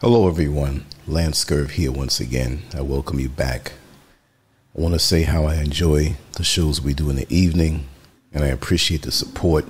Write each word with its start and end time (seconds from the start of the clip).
Hello, 0.00 0.26
everyone. 0.26 0.84
Lance 1.06 1.48
here 1.48 1.92
once 1.92 2.18
again. 2.18 2.62
I 2.76 2.80
welcome 2.80 3.20
you 3.20 3.28
back. 3.28 3.74
I 4.76 4.80
want 4.80 4.94
to 4.94 4.98
say 4.98 5.22
how 5.22 5.44
I 5.44 5.54
enjoy 5.54 6.16
the 6.32 6.42
shows 6.42 6.80
we 6.80 6.94
do 6.94 7.10
in 7.10 7.16
the 7.16 7.32
evening, 7.32 7.86
and 8.32 8.42
I 8.42 8.48
appreciate 8.48 9.02
the 9.02 9.12
support. 9.12 9.64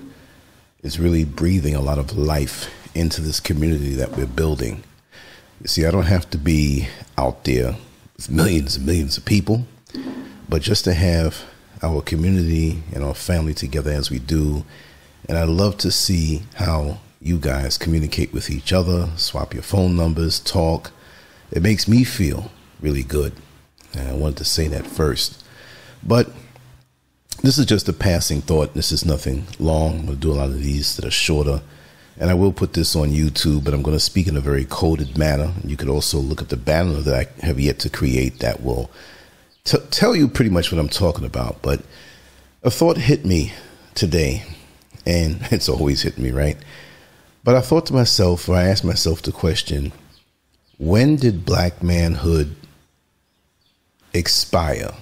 It's 0.82 0.98
really 0.98 1.26
breathing 1.26 1.74
a 1.74 1.82
lot 1.82 1.98
of 1.98 2.16
life 2.16 2.70
into 2.94 3.20
this 3.20 3.38
community 3.38 3.92
that 3.96 4.16
we're 4.16 4.26
building. 4.26 4.82
You 5.60 5.68
see, 5.68 5.84
I 5.84 5.90
don't 5.90 6.06
have 6.06 6.30
to 6.30 6.38
be 6.38 6.88
out 7.18 7.44
there 7.44 7.76
with 8.16 8.30
millions 8.30 8.76
and 8.76 8.86
millions 8.86 9.18
of 9.18 9.26
people, 9.26 9.66
but 10.48 10.62
just 10.62 10.84
to 10.84 10.94
have 10.94 11.44
our 11.82 12.00
community 12.00 12.82
and 12.94 13.04
our 13.04 13.14
family 13.14 13.52
together 13.52 13.92
as 13.92 14.10
we 14.10 14.20
do. 14.20 14.64
And 15.28 15.36
I 15.36 15.44
love 15.44 15.76
to 15.78 15.92
see 15.92 16.44
how 16.54 17.00
you 17.24 17.38
guys 17.38 17.78
communicate 17.78 18.34
with 18.34 18.50
each 18.50 18.70
other, 18.70 19.08
swap 19.16 19.54
your 19.54 19.62
phone 19.62 19.96
numbers, 19.96 20.38
talk. 20.38 20.92
It 21.50 21.62
makes 21.62 21.88
me 21.88 22.04
feel 22.04 22.52
really 22.80 23.02
good. 23.02 23.32
And 23.94 24.08
I 24.08 24.12
wanted 24.12 24.36
to 24.38 24.44
say 24.44 24.68
that 24.68 24.86
first. 24.86 25.42
But 26.02 26.28
this 27.42 27.56
is 27.56 27.64
just 27.64 27.88
a 27.88 27.94
passing 27.94 28.42
thought. 28.42 28.74
This 28.74 28.92
is 28.92 29.06
nothing 29.06 29.46
long. 29.58 30.00
I'm 30.00 30.06
going 30.06 30.18
to 30.18 30.20
do 30.20 30.32
a 30.32 30.34
lot 30.34 30.50
of 30.50 30.62
these 30.62 30.96
that 30.96 31.06
are 31.06 31.10
shorter. 31.10 31.62
And 32.18 32.28
I 32.28 32.34
will 32.34 32.52
put 32.52 32.74
this 32.74 32.94
on 32.94 33.08
YouTube, 33.08 33.64
but 33.64 33.72
I'm 33.72 33.82
going 33.82 33.96
to 33.96 34.00
speak 34.00 34.28
in 34.28 34.36
a 34.36 34.40
very 34.40 34.66
coded 34.66 35.16
manner. 35.16 35.54
You 35.64 35.78
could 35.78 35.88
also 35.88 36.18
look 36.18 36.42
at 36.42 36.50
the 36.50 36.58
banner 36.58 37.00
that 37.00 37.14
I 37.14 37.46
have 37.46 37.58
yet 37.58 37.78
to 37.80 37.88
create 37.88 38.40
that 38.40 38.62
will 38.62 38.90
t- 39.64 39.78
tell 39.90 40.14
you 40.14 40.28
pretty 40.28 40.50
much 40.50 40.70
what 40.70 40.78
I'm 40.78 40.90
talking 40.90 41.24
about. 41.24 41.62
But 41.62 41.80
a 42.62 42.70
thought 42.70 42.98
hit 42.98 43.24
me 43.24 43.54
today, 43.94 44.44
and 45.06 45.40
it's 45.50 45.70
always 45.70 46.02
hit 46.02 46.18
me, 46.18 46.30
right? 46.30 46.58
But 47.44 47.56
I 47.56 47.60
thought 47.60 47.84
to 47.86 47.92
myself, 47.92 48.48
or 48.48 48.56
I 48.56 48.64
asked 48.64 48.84
myself 48.84 49.20
the 49.20 49.30
question 49.30 49.92
when 50.78 51.16
did 51.16 51.44
black 51.44 51.82
manhood 51.82 52.56
expire? 54.14 54.94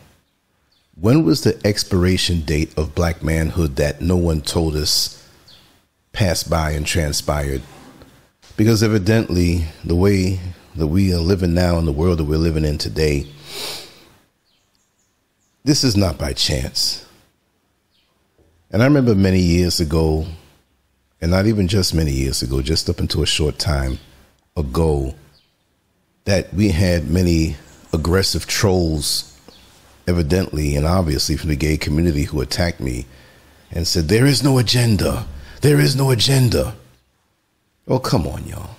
When 1.00 1.24
was 1.24 1.42
the 1.42 1.58
expiration 1.64 2.40
date 2.40 2.76
of 2.76 2.94
black 2.94 3.22
manhood 3.22 3.76
that 3.76 4.02
no 4.02 4.16
one 4.16 4.42
told 4.42 4.76
us 4.76 5.24
passed 6.12 6.50
by 6.50 6.72
and 6.72 6.84
transpired? 6.84 7.62
Because 8.56 8.82
evidently, 8.82 9.66
the 9.84 9.96
way 9.96 10.40
that 10.74 10.88
we 10.88 11.14
are 11.14 11.18
living 11.18 11.54
now 11.54 11.78
in 11.78 11.86
the 11.86 11.92
world 11.92 12.18
that 12.18 12.24
we're 12.24 12.36
living 12.36 12.64
in 12.64 12.76
today, 12.76 13.26
this 15.64 15.84
is 15.84 15.96
not 15.96 16.18
by 16.18 16.32
chance. 16.32 17.06
And 18.70 18.82
I 18.82 18.86
remember 18.86 19.14
many 19.14 19.40
years 19.40 19.80
ago 19.80 20.26
and 21.22 21.30
not 21.30 21.46
even 21.46 21.68
just 21.68 21.94
many 21.94 22.10
years 22.10 22.42
ago, 22.42 22.60
just 22.60 22.90
up 22.90 22.98
until 22.98 23.22
a 23.22 23.26
short 23.26 23.56
time 23.56 24.00
ago, 24.56 25.14
that 26.24 26.52
we 26.52 26.70
had 26.70 27.08
many 27.08 27.56
aggressive 27.92 28.44
trolls, 28.46 29.40
evidently 30.08 30.74
and 30.74 30.84
obviously 30.84 31.36
from 31.36 31.50
the 31.50 31.56
gay 31.56 31.76
community, 31.76 32.24
who 32.24 32.40
attacked 32.40 32.80
me 32.80 33.06
and 33.70 33.86
said, 33.86 34.08
There 34.08 34.26
is 34.26 34.42
no 34.42 34.58
agenda. 34.58 35.26
There 35.60 35.78
is 35.78 35.94
no 35.94 36.10
agenda. 36.10 36.74
Oh, 37.86 38.00
come 38.00 38.26
on, 38.26 38.44
y'all. 38.46 38.74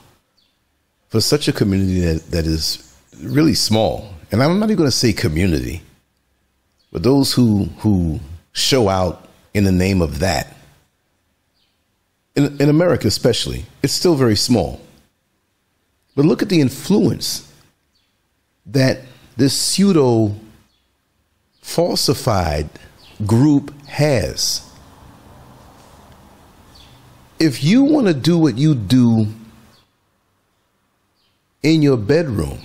For 1.08 1.22
such 1.22 1.48
a 1.48 1.54
community 1.54 2.02
that, 2.02 2.32
that 2.32 2.46
is 2.46 2.94
really 3.22 3.54
small, 3.54 4.14
and 4.32 4.44
I'm 4.44 4.60
not 4.60 4.66
even 4.66 4.78
going 4.78 4.88
to 4.88 4.92
say 4.92 5.14
community, 5.14 5.82
but 6.92 7.04
those 7.04 7.32
who, 7.32 7.66
who 7.80 8.20
show 8.52 8.90
out 8.90 9.30
in 9.54 9.64
the 9.64 9.72
name 9.72 10.02
of 10.02 10.20
that, 10.20 10.58
in, 12.36 12.62
in 12.62 12.70
America 12.70 13.08
especially, 13.08 13.66
it's 13.82 13.94
still 13.94 14.16
very 14.16 14.36
small. 14.36 14.82
But 16.16 16.26
look 16.26 16.42
at 16.42 16.50
the 16.50 16.62
influence 16.62 17.52
that 18.66 19.00
this 19.36 19.58
pseudo 19.58 20.36
falsified 21.62 22.70
group 23.26 23.74
has. 23.88 24.70
If 27.40 27.64
you 27.64 27.84
want 27.84 28.08
to 28.08 28.14
do 28.14 28.38
what 28.38 28.58
you 28.58 28.76
do 28.76 29.28
in 31.62 31.82
your 31.82 31.98
bedroom, 31.98 32.60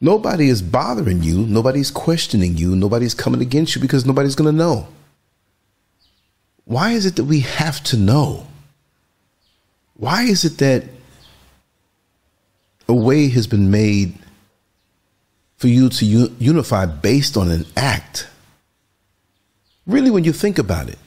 nobody 0.00 0.48
is 0.48 0.62
bothering 0.62 1.22
you, 1.22 1.46
nobody's 1.46 1.90
questioning 1.90 2.56
you, 2.56 2.74
nobody's 2.74 3.14
coming 3.14 3.42
against 3.42 3.74
you 3.74 3.80
because 3.80 4.06
nobody's 4.06 4.34
going 4.34 4.50
to 4.50 4.56
know. 4.56 4.88
Why 6.68 6.90
is 6.90 7.06
it 7.06 7.16
that 7.16 7.24
we 7.24 7.40
have 7.40 7.82
to 7.84 7.96
know? 7.96 8.46
Why 9.94 10.24
is 10.24 10.44
it 10.44 10.58
that 10.58 10.84
a 12.86 12.92
way 12.92 13.28
has 13.28 13.46
been 13.46 13.70
made 13.70 14.18
for 15.56 15.68
you 15.68 15.88
to 15.88 16.04
unify 16.04 16.84
based 16.84 17.38
on 17.38 17.50
an 17.50 17.64
act? 17.74 18.28
Really, 19.86 20.10
when 20.10 20.24
you 20.24 20.32
think 20.34 20.58
about 20.58 20.90
it, 20.90 20.98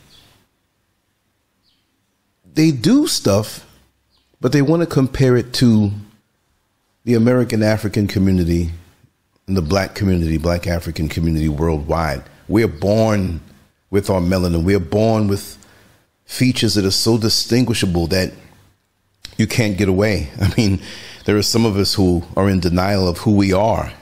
they 2.55 2.71
do 2.71 3.05
stuff, 3.05 3.63
but 4.41 4.53
they 4.53 4.63
want 4.63 4.81
to 4.81 4.87
compare 4.87 5.37
it 5.37 5.53
to 5.53 5.91
the 7.03 7.13
American 7.13 7.61
African 7.61 8.07
community 8.07 8.71
and 9.45 9.55
the 9.55 9.61
black 9.61 9.93
community, 9.93 10.39
black 10.39 10.65
African 10.65 11.07
community 11.07 11.49
worldwide. 11.49 12.23
We're 12.47 12.67
born 12.67 13.41
with 13.91 14.09
our 14.09 14.21
melanin. 14.21 14.63
We 14.63 14.73
are 14.73 14.79
born 14.79 15.27
with 15.27 15.57
features 16.25 16.73
that 16.75 16.85
are 16.85 16.91
so 16.91 17.17
distinguishable 17.17 18.07
that 18.07 18.33
you 19.37 19.45
can't 19.45 19.77
get 19.77 19.89
away. 19.89 20.29
I 20.41 20.51
mean, 20.57 20.81
there 21.25 21.37
are 21.37 21.43
some 21.43 21.65
of 21.65 21.77
us 21.77 21.93
who 21.93 22.23
are 22.35 22.49
in 22.49 22.59
denial 22.59 23.07
of 23.07 23.19
who 23.19 23.35
we 23.35 23.53
are. 23.53 23.93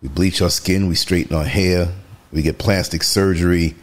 We 0.00 0.08
bleach 0.08 0.40
our 0.40 0.50
skin, 0.50 0.88
we 0.88 0.94
straighten 0.94 1.36
our 1.36 1.44
hair, 1.44 1.92
we 2.32 2.42
get 2.42 2.58
plastic 2.58 3.02
surgery 3.02 3.74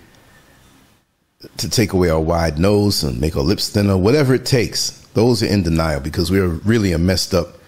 to 1.57 1.69
take 1.69 1.93
away 1.93 2.09
our 2.09 2.19
wide 2.19 2.59
nose 2.59 3.03
and 3.03 3.21
make 3.21 3.37
our 3.37 3.43
lips 3.43 3.69
thinner, 3.69 3.97
whatever 3.97 4.33
it 4.33 4.45
takes. 4.45 4.91
Those 5.13 5.41
are 5.43 5.47
in 5.47 5.63
denial 5.63 6.01
because 6.01 6.29
we're 6.29 6.47
really 6.47 6.91
a 6.91 6.97
messed 6.97 7.33
up 7.33 7.59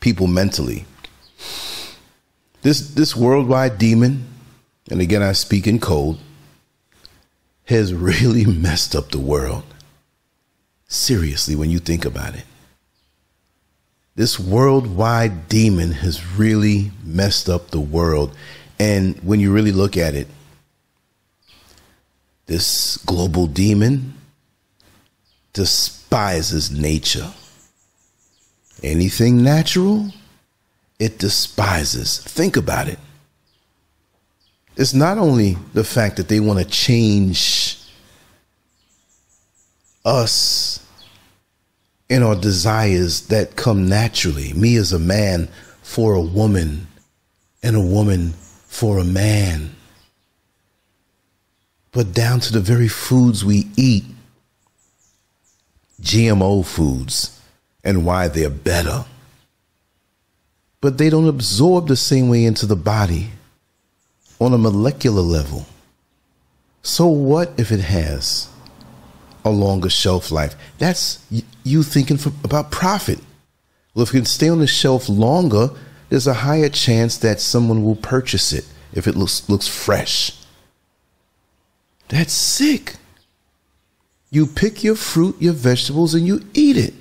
people 0.00 0.26
mentally. 0.26 0.86
This 2.62 2.90
this 2.90 3.16
worldwide 3.16 3.78
demon, 3.78 4.26
and 4.90 5.00
again 5.00 5.22
I 5.22 5.32
speak 5.32 5.66
in 5.66 5.78
code, 5.78 6.18
has 7.70 7.94
really 7.94 8.44
messed 8.66 8.94
up 8.94 9.10
the 9.10 9.20
world. 9.20 9.62
Seriously, 10.88 11.54
when 11.54 11.70
you 11.70 11.78
think 11.78 12.04
about 12.04 12.34
it. 12.34 12.44
This 14.16 14.38
worldwide 14.38 15.48
demon 15.48 15.92
has 15.92 16.36
really 16.36 16.90
messed 17.04 17.48
up 17.48 17.70
the 17.70 17.80
world. 17.80 18.36
And 18.78 19.16
when 19.22 19.40
you 19.40 19.52
really 19.52 19.72
look 19.72 19.96
at 19.96 20.14
it, 20.14 20.26
this 22.46 22.96
global 22.98 23.46
demon 23.46 24.14
despises 25.52 26.70
nature. 26.70 27.32
Anything 28.82 29.42
natural, 29.44 30.12
it 30.98 31.18
despises. 31.18 32.18
Think 32.18 32.56
about 32.56 32.88
it 32.88 32.98
it's 34.76 34.94
not 34.94 35.18
only 35.18 35.56
the 35.74 35.84
fact 35.84 36.16
that 36.16 36.28
they 36.28 36.40
want 36.40 36.58
to 36.58 36.64
change 36.64 37.76
us 40.04 40.84
and 42.08 42.24
our 42.24 42.34
desires 42.34 43.28
that 43.28 43.56
come 43.56 43.88
naturally. 43.88 44.52
Me 44.54 44.76
as 44.76 44.92
a 44.92 44.98
man 44.98 45.48
for 45.82 46.14
a 46.14 46.20
woman, 46.20 46.86
and 47.62 47.76
a 47.76 47.80
woman 47.80 48.32
for 48.66 48.98
a 48.98 49.04
man. 49.04 49.74
But 51.92 52.12
down 52.12 52.40
to 52.40 52.52
the 52.52 52.60
very 52.60 52.88
foods 52.88 53.44
we 53.44 53.68
eat, 53.76 54.04
GMO 56.00 56.64
foods, 56.64 57.40
and 57.84 58.06
why 58.06 58.28
they're 58.28 58.50
better. 58.50 59.04
But 60.80 60.96
they 60.96 61.10
don't 61.10 61.28
absorb 61.28 61.88
the 61.88 61.96
same 61.96 62.28
way 62.28 62.44
into 62.44 62.66
the 62.66 62.76
body 62.76 63.30
on 64.40 64.54
a 64.54 64.58
molecular 64.58 65.22
level. 65.22 65.66
So 66.82 67.06
what 67.06 67.52
if 67.58 67.70
it 67.70 67.80
has 67.80 68.48
a 69.44 69.50
longer 69.50 69.90
shelf 69.90 70.30
life? 70.30 70.56
That's 70.78 71.24
you 71.62 71.82
thinking 71.82 72.16
for, 72.16 72.32
about 72.42 72.70
profit. 72.70 73.20
Well, 73.94 74.04
if 74.04 74.10
it 74.10 74.18
can 74.18 74.24
stay 74.24 74.48
on 74.48 74.60
the 74.60 74.66
shelf 74.66 75.08
longer, 75.08 75.70
there's 76.08 76.26
a 76.26 76.34
higher 76.34 76.68
chance 76.68 77.18
that 77.18 77.40
someone 77.40 77.84
will 77.84 77.96
purchase 77.96 78.52
it 78.52 78.66
if 78.92 79.06
it 79.06 79.14
looks 79.14 79.48
looks 79.48 79.68
fresh. 79.68 80.32
That's 82.08 82.32
sick. 82.32 82.96
You 84.30 84.46
pick 84.46 84.82
your 84.82 84.96
fruit, 84.96 85.36
your 85.40 85.52
vegetables, 85.52 86.14
and 86.14 86.26
you 86.26 86.44
eat 86.54 86.76
it. 86.76 86.94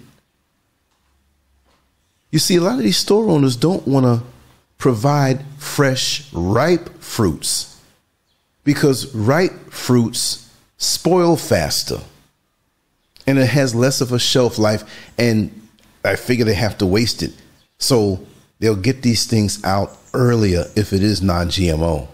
You 2.31 2.39
see, 2.39 2.57
a 2.57 2.61
lot 2.61 2.77
of 2.77 2.83
these 2.83 2.97
store 2.97 3.29
owners 3.29 3.55
don't 3.55 3.87
want 3.87 4.05
to 4.05 4.25
provide 4.79 5.45
fresh, 5.59 6.33
ripe 6.33 6.89
fruits 6.99 7.79
because 8.63 9.13
ripe 9.13 9.69
fruits 9.69 10.51
spoil 10.77 11.35
faster 11.35 11.99
and 13.29 13.37
it 13.37 13.45
has 13.45 13.75
less 13.75 14.01
of 14.01 14.11
a 14.11 14.17
shelf 14.17 14.57
life. 14.57 14.83
And 15.19 15.67
I 16.03 16.15
figure 16.15 16.45
they 16.45 16.55
have 16.55 16.79
to 16.79 16.87
waste 16.87 17.21
it. 17.21 17.31
So 17.77 18.25
they'll 18.57 18.75
get 18.75 19.03
these 19.03 19.27
things 19.27 19.63
out 19.63 19.95
earlier 20.15 20.65
if 20.75 20.93
it 20.93 21.03
is 21.03 21.21
non 21.21 21.49
GMO. 21.49 22.07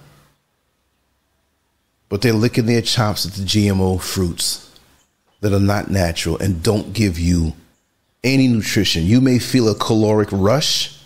But 2.10 2.22
they're 2.22 2.34
licking 2.34 2.66
their 2.66 2.82
chops 2.82 3.26
at 3.26 3.32
the 3.32 3.44
GMO 3.44 4.02
fruits 4.02 4.78
that 5.40 5.54
are 5.54 5.60
not 5.60 5.90
natural 5.90 6.38
and 6.38 6.62
don't 6.62 6.92
give 6.92 7.18
you 7.18 7.54
any 8.22 8.50
nutrition. 8.50 9.06
You 9.06 9.22
may 9.22 9.40
feel 9.40 9.70
a 9.70 9.76
caloric 9.76 10.30
rush, 10.34 11.00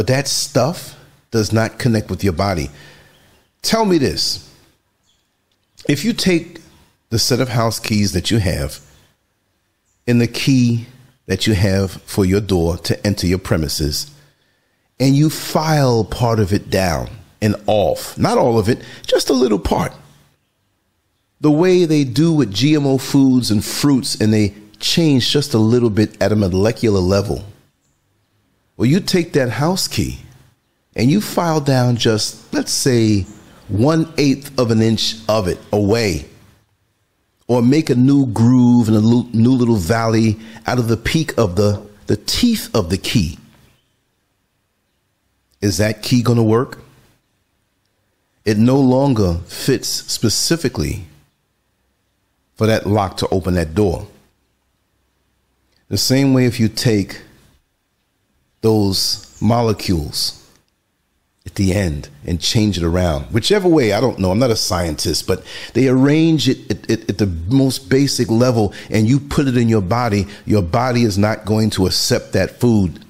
but 0.00 0.06
that 0.06 0.26
stuff 0.26 0.96
does 1.30 1.52
not 1.52 1.78
connect 1.78 2.08
with 2.08 2.24
your 2.24 2.32
body. 2.32 2.70
Tell 3.60 3.84
me 3.84 3.98
this 3.98 4.50
if 5.90 6.06
you 6.06 6.14
take 6.14 6.62
the 7.10 7.18
set 7.18 7.38
of 7.38 7.50
house 7.50 7.78
keys 7.78 8.12
that 8.12 8.30
you 8.30 8.38
have 8.38 8.80
and 10.06 10.18
the 10.18 10.26
key 10.26 10.86
that 11.26 11.46
you 11.46 11.52
have 11.52 11.90
for 11.90 12.24
your 12.24 12.40
door 12.40 12.78
to 12.78 13.06
enter 13.06 13.26
your 13.26 13.38
premises, 13.38 14.10
and 14.98 15.14
you 15.14 15.28
file 15.28 16.02
part 16.02 16.40
of 16.40 16.54
it 16.54 16.70
down 16.70 17.10
and 17.42 17.54
off, 17.66 18.16
not 18.16 18.38
all 18.38 18.58
of 18.58 18.70
it, 18.70 18.82
just 19.06 19.28
a 19.28 19.34
little 19.34 19.58
part. 19.58 19.92
The 21.42 21.50
way 21.50 21.84
they 21.84 22.04
do 22.04 22.32
with 22.32 22.54
GMO 22.54 22.98
foods 22.98 23.50
and 23.50 23.62
fruits, 23.62 24.18
and 24.18 24.32
they 24.32 24.54
change 24.78 25.30
just 25.30 25.52
a 25.52 25.58
little 25.58 25.90
bit 25.90 26.16
at 26.22 26.32
a 26.32 26.36
molecular 26.36 27.00
level. 27.00 27.44
Well, 28.80 28.88
you 28.88 29.00
take 29.00 29.34
that 29.34 29.50
house 29.50 29.86
key 29.86 30.20
and 30.96 31.10
you 31.10 31.20
file 31.20 31.60
down 31.60 31.96
just, 31.96 32.50
let's 32.54 32.72
say, 32.72 33.26
one 33.68 34.10
eighth 34.16 34.58
of 34.58 34.70
an 34.70 34.80
inch 34.80 35.16
of 35.28 35.48
it 35.48 35.58
away, 35.70 36.24
or 37.46 37.60
make 37.60 37.90
a 37.90 37.94
new 37.94 38.24
groove 38.28 38.88
and 38.88 38.96
a 38.96 39.36
new 39.36 39.52
little 39.52 39.76
valley 39.76 40.38
out 40.66 40.78
of 40.78 40.88
the 40.88 40.96
peak 40.96 41.36
of 41.36 41.56
the, 41.56 41.86
the 42.06 42.16
teeth 42.16 42.74
of 42.74 42.88
the 42.88 42.96
key. 42.96 43.38
Is 45.60 45.76
that 45.76 46.02
key 46.02 46.22
going 46.22 46.38
to 46.38 46.42
work? 46.42 46.78
It 48.46 48.56
no 48.56 48.80
longer 48.80 49.40
fits 49.44 49.88
specifically 49.88 51.04
for 52.54 52.66
that 52.66 52.86
lock 52.86 53.18
to 53.18 53.28
open 53.28 53.52
that 53.56 53.74
door. 53.74 54.08
The 55.88 55.98
same 55.98 56.32
way 56.32 56.46
if 56.46 56.58
you 56.58 56.68
take 56.68 57.20
those 58.60 59.36
molecules 59.40 60.36
at 61.46 61.54
the 61.54 61.72
end 61.72 62.08
and 62.26 62.40
change 62.40 62.76
it 62.76 62.84
around. 62.84 63.24
Whichever 63.32 63.68
way, 63.68 63.92
I 63.92 64.00
don't 64.00 64.18
know. 64.18 64.30
I'm 64.30 64.38
not 64.38 64.50
a 64.50 64.56
scientist, 64.56 65.26
but 65.26 65.42
they 65.72 65.88
arrange 65.88 66.48
it 66.48 66.70
at, 66.70 66.90
at, 66.90 67.10
at, 67.10 67.18
the 67.18 67.26
most 67.26 67.88
basic 67.88 68.28
level 68.28 68.74
and 68.90 69.08
you 69.08 69.18
put 69.18 69.48
it 69.48 69.56
in 69.56 69.68
your 69.68 69.80
body. 69.80 70.26
Your 70.44 70.62
body 70.62 71.02
is 71.02 71.16
not 71.16 71.46
going 71.46 71.70
to 71.70 71.86
accept 71.86 72.34
that 72.34 72.60
food. 72.60 73.04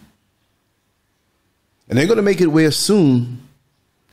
And 1.89 1.99
they're 1.99 2.07
going 2.07 2.19
to 2.19 2.23
make 2.23 2.41
it 2.41 2.47
where 2.47 2.71
soon 2.71 3.41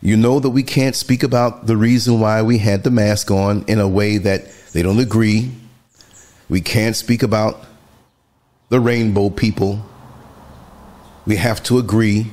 you 0.01 0.17
know 0.17 0.39
that 0.39 0.49
we 0.49 0.63
can't 0.63 0.95
speak 0.95 1.23
about 1.23 1.67
the 1.67 1.77
reason 1.77 2.19
why 2.19 2.41
we 2.41 2.57
had 2.57 2.83
the 2.83 2.91
mask 2.91 3.31
on 3.31 3.63
in 3.67 3.79
a 3.79 3.87
way 3.87 4.17
that 4.17 4.47
they 4.73 4.81
don't 4.81 4.99
agree. 4.99 5.51
We 6.49 6.61
can't 6.61 6.95
speak 6.95 7.23
about 7.23 7.65
the 8.69 8.79
rainbow 8.79 9.29
people. 9.29 9.83
We 11.27 11.35
have 11.35 11.61
to 11.63 11.77
agree 11.77 12.31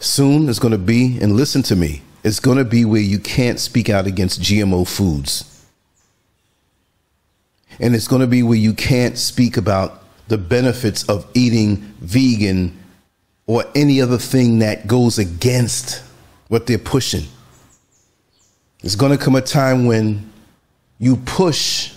soon 0.00 0.48
it's 0.48 0.58
going 0.58 0.72
to 0.72 0.78
be, 0.78 1.18
and 1.20 1.36
listen 1.36 1.62
to 1.64 1.76
me, 1.76 2.02
it's 2.24 2.40
going 2.40 2.58
to 2.58 2.64
be 2.64 2.84
where 2.84 3.00
you 3.00 3.18
can't 3.18 3.60
speak 3.60 3.88
out 3.88 4.06
against 4.06 4.40
GMO 4.40 4.88
foods. 4.88 5.66
And 7.78 7.94
it's 7.94 8.08
going 8.08 8.22
to 8.22 8.26
be 8.26 8.42
where 8.42 8.56
you 8.56 8.72
can't 8.72 9.18
speak 9.18 9.56
about 9.58 10.02
the 10.28 10.38
benefits 10.38 11.08
of 11.08 11.26
eating 11.34 11.76
vegan 12.00 12.76
or 13.46 13.64
any 13.74 14.00
other 14.00 14.18
thing 14.18 14.58
that 14.60 14.86
goes 14.86 15.18
against 15.18 16.02
what 16.48 16.66
they're 16.66 16.78
pushing. 16.78 17.24
It's 18.82 18.96
going 18.96 19.12
to 19.12 19.22
come 19.22 19.36
a 19.36 19.40
time 19.40 19.86
when 19.86 20.32
you 20.98 21.16
push 21.16 21.92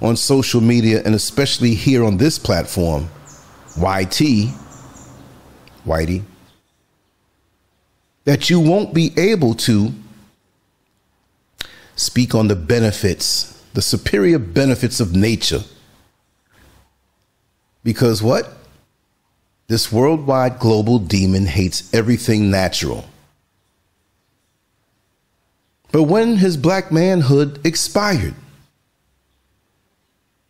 on 0.00 0.16
social 0.16 0.60
media 0.60 1.02
and 1.04 1.14
especially 1.14 1.74
here 1.74 2.04
on 2.04 2.16
this 2.16 2.38
platform, 2.38 3.10
YT, 3.76 4.50
Whitey, 5.84 6.22
that 8.24 8.48
you 8.48 8.60
won't 8.60 8.94
be 8.94 9.12
able 9.18 9.54
to 9.54 9.92
speak 11.96 12.34
on 12.34 12.48
the 12.48 12.56
benefits, 12.56 13.62
the 13.74 13.82
superior 13.82 14.38
benefits 14.38 15.00
of 15.00 15.14
nature. 15.14 15.62
Because 17.82 18.22
what? 18.22 18.56
This 19.66 19.90
worldwide 19.90 20.58
global 20.58 20.98
demon 20.98 21.46
hates 21.46 21.92
everything 21.92 22.50
natural. 22.50 23.06
But 25.90 26.04
when 26.04 26.36
his 26.36 26.56
black 26.56 26.90
manhood 26.90 27.64
expired, 27.64 28.34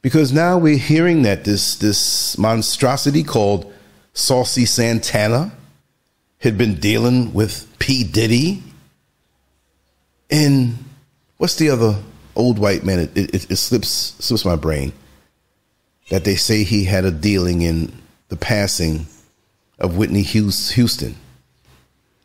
because 0.04 0.34
now 0.34 0.58
we're 0.58 0.76
hearing 0.76 1.22
that 1.22 1.44
this, 1.44 1.76
this 1.76 2.36
monstrosity 2.36 3.22
called 3.22 3.72
Saucy 4.12 4.66
Santana 4.66 5.50
had 6.40 6.58
been 6.58 6.74
dealing 6.74 7.32
with 7.32 7.66
P. 7.78 8.04
Diddy. 8.04 8.62
And 10.30 10.76
what's 11.38 11.56
the 11.56 11.70
other 11.70 11.96
old 12.36 12.58
white 12.58 12.84
man? 12.84 12.98
It, 12.98 13.16
it, 13.16 13.50
it, 13.50 13.56
slips 13.56 13.88
slips 14.18 14.44
my 14.44 14.56
brain 14.56 14.92
that 16.10 16.24
they 16.24 16.36
say 16.36 16.64
he 16.64 16.84
had 16.84 17.06
a 17.06 17.10
dealing 17.10 17.62
in 17.62 17.90
the 18.28 18.36
passing 18.36 19.06
of 19.78 19.96
Whitney 19.96 20.20
Houston. 20.20 21.16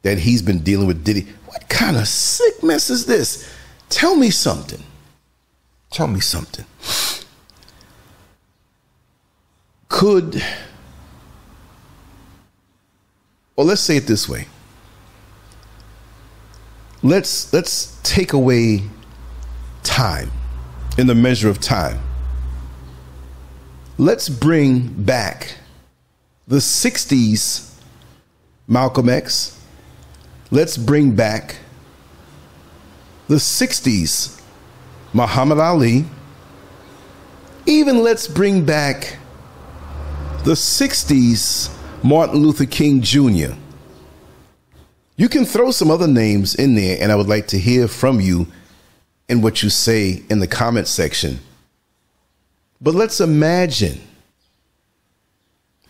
That 0.02 0.20
he's 0.20 0.42
been 0.42 0.64
dealing 0.64 0.88
with 0.88 1.06
Diddy. 1.06 1.28
What 1.46 1.70
kind 1.70 1.96
of 1.96 2.10
sick 2.10 2.62
mess 2.62 2.90
is 2.90 3.06
this? 3.06 3.50
Tell 3.88 4.18
me 4.18 4.32
something. 4.32 4.84
Tell 5.92 6.08
me 6.08 6.20
something. 6.20 6.66
Could 9.90 10.42
well, 13.60 13.68
let's 13.68 13.82
say 13.82 13.98
it 13.98 14.08
this 14.08 14.30
way. 14.30 14.48
Let's 17.04 17.52
let's 17.52 18.00
take 18.04 18.32
away 18.32 18.84
time 19.84 20.32
in 20.98 21.08
the 21.08 21.14
measure 21.14 21.50
of 21.50 21.60
time. 21.60 22.00
Let's 23.98 24.30
bring 24.30 24.88
back 25.04 25.56
the 26.48 26.60
60s 26.60 27.74
Malcolm 28.66 29.10
X. 29.10 29.62
Let's 30.52 30.78
bring 30.78 31.14
back 31.14 31.58
the 33.28 33.36
60s 33.36 34.42
Muhammad 35.12 35.60
Ali. 35.60 36.06
Even 37.66 38.04
let's 38.04 38.26
bring 38.26 38.64
back 38.64 39.19
the 40.50 40.56
60s 40.56 41.70
Martin 42.04 42.40
Luther 42.40 42.66
King 42.66 43.04
Jr. 43.04 43.54
You 45.16 45.30
can 45.30 45.46
throw 45.46 45.70
some 45.70 45.92
other 45.92 46.08
names 46.08 46.56
in 46.56 46.74
there, 46.74 46.98
and 47.00 47.12
I 47.12 47.16
would 47.16 47.28
like 47.28 47.46
to 47.50 47.60
hear 47.60 47.88
from 47.88 48.20
you 48.20 48.48
in 49.28 49.44
what 49.44 49.62
you 49.62 49.70
say 49.70 50.24
in 50.28 50.40
the 50.40 50.48
comment 50.48 50.88
section. 50.88 51.38
But 52.82 52.96
let's 52.96 53.22
imagine 53.22 54.02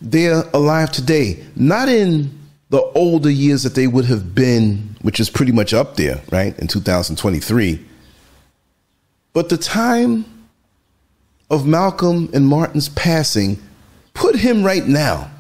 they're 0.01 0.43
alive 0.53 0.91
today, 0.91 1.41
not 1.55 1.87
in 1.87 2.37
the 2.67 2.81
older 2.81 3.29
years 3.29 3.63
that 3.63 3.75
they 3.75 3.87
would 3.87 4.05
have 4.05 4.35
been, 4.35 4.97
which 5.03 5.21
is 5.21 5.29
pretty 5.29 5.53
much 5.53 5.73
up 5.73 5.95
there, 5.95 6.21
right, 6.33 6.59
in 6.59 6.67
2023, 6.67 7.85
but 9.31 9.47
the 9.47 9.57
time 9.57 10.25
of 11.49 11.65
Malcolm 11.65 12.29
and 12.33 12.45
Martin's 12.45 12.89
passing, 12.89 13.57
put 14.19 14.35
him 14.35 14.63
right 14.63 14.85
now 14.85 15.31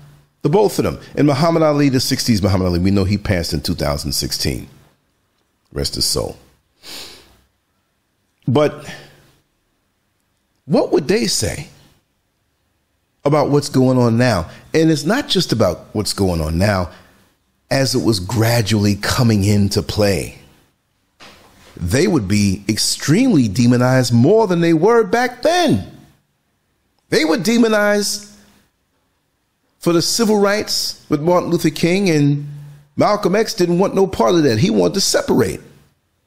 the 0.41 0.49
both 0.49 0.79
of 0.79 0.85
them. 0.85 0.99
And 1.15 1.27
Muhammad 1.27 1.63
Ali, 1.63 1.89
the 1.89 1.97
60s 1.97 2.41
Muhammad 2.41 2.67
Ali, 2.67 2.79
we 2.79 2.91
know 2.91 3.03
he 3.03 3.17
passed 3.17 3.53
in 3.53 3.61
2016. 3.61 4.67
Rest 5.73 5.95
his 5.95 6.05
soul. 6.05 6.37
But 8.47 8.89
what 10.65 10.91
would 10.91 11.07
they 11.07 11.27
say 11.27 11.67
about 13.25 13.49
what's 13.49 13.69
going 13.69 13.97
on 13.97 14.17
now? 14.17 14.49
And 14.73 14.89
it's 14.89 15.03
not 15.03 15.27
just 15.27 15.51
about 15.51 15.87
what's 15.93 16.13
going 16.13 16.41
on 16.41 16.57
now, 16.57 16.89
as 17.69 17.93
it 17.93 18.03
was 18.03 18.19
gradually 18.19 18.95
coming 18.95 19.43
into 19.43 19.83
play. 19.83 20.39
They 21.75 22.07
would 22.07 22.27
be 22.27 22.63
extremely 22.67 23.47
demonized 23.47 24.13
more 24.13 24.47
than 24.47 24.61
they 24.61 24.73
were 24.73 25.03
back 25.03 25.43
then. 25.43 25.97
They 27.09 27.25
would 27.25 27.43
demonized 27.43 28.28
for 29.79 29.93
the 29.93 30.01
civil 30.01 30.39
rights 30.39 31.05
with 31.09 31.21
Martin 31.21 31.49
Luther 31.49 31.69
King, 31.69 32.09
and 32.09 32.47
Malcolm 32.95 33.35
X 33.35 33.53
didn't 33.53 33.79
want 33.79 33.95
no 33.95 34.05
part 34.05 34.35
of 34.35 34.43
that. 34.43 34.59
He 34.59 34.69
wanted 34.69 34.95
to 34.95 35.01
separate. 35.01 35.61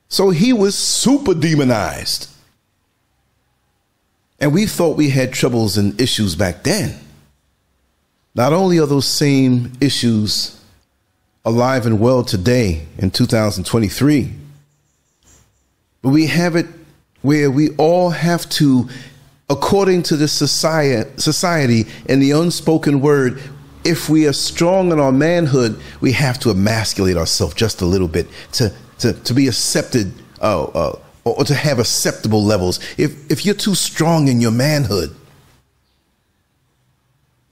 So 0.08 0.30
he 0.30 0.52
was 0.52 0.76
super 0.76 1.34
demonized. 1.34 2.28
And 4.40 4.52
we 4.52 4.66
thought 4.66 4.96
we 4.96 5.10
had 5.10 5.32
troubles 5.32 5.76
and 5.76 5.98
issues 6.00 6.34
back 6.34 6.64
then. 6.64 6.98
Not 8.34 8.52
only 8.52 8.78
are 8.78 8.86
those 8.86 9.06
same 9.06 9.72
issues 9.80 10.60
alive 11.44 11.86
and 11.86 12.00
well 12.00 12.24
today 12.24 12.86
in 12.98 13.10
2023, 13.10 14.32
but 16.00 16.08
we 16.08 16.26
have 16.26 16.56
it 16.56 16.66
where 17.20 17.50
we 17.50 17.70
all 17.76 18.10
have 18.10 18.48
to, 18.50 18.88
according 19.48 20.02
to 20.04 20.16
the 20.16 20.28
society, 20.28 21.10
society 21.18 21.86
and 22.08 22.22
the 22.22 22.30
unspoken 22.32 23.00
word, 23.00 23.40
if 23.84 24.08
we 24.08 24.26
are 24.26 24.32
strong 24.32 24.92
in 24.92 25.00
our 25.00 25.12
manhood, 25.12 25.80
we 26.00 26.12
have 26.12 26.38
to 26.40 26.50
emasculate 26.50 27.16
ourselves 27.16 27.54
just 27.54 27.80
a 27.80 27.84
little 27.84 28.08
bit 28.08 28.28
to, 28.52 28.72
to, 28.98 29.12
to 29.12 29.34
be 29.34 29.48
accepted 29.48 30.12
uh, 30.40 30.64
uh, 30.64 30.98
or 31.24 31.44
to 31.44 31.54
have 31.54 31.78
acceptable 31.78 32.42
levels. 32.42 32.80
If, 32.98 33.30
if 33.30 33.44
you're 33.44 33.54
too 33.54 33.74
strong 33.74 34.28
in 34.28 34.40
your 34.40 34.50
manhood, 34.50 35.14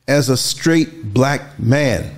as 0.08 0.28
a 0.28 0.36
straight 0.36 1.14
black 1.14 1.58
man, 1.58 2.16